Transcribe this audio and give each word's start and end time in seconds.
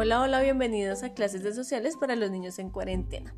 Hola, 0.00 0.20
hola, 0.20 0.40
bienvenidos 0.42 1.02
a 1.02 1.12
clases 1.12 1.42
de 1.42 1.52
sociales 1.52 1.96
para 1.96 2.14
los 2.14 2.30
niños 2.30 2.60
en 2.60 2.70
cuarentena. 2.70 3.34